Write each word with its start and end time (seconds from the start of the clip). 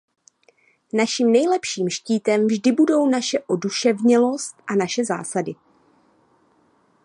Naším 0.93 1.31
nejlepším 1.31 1.89
štítem 1.89 2.47
vždy 2.47 2.71
budou 2.71 3.07
naše 3.09 3.39
oduševnělost 3.39 4.55
a 4.67 4.75
naše 4.75 5.05
zásady. 5.05 5.55